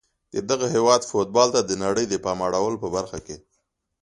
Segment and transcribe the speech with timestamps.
[0.33, 3.35] د دغه هیواد فوتبال ته د نړۍ د پام اړولو په برخه کې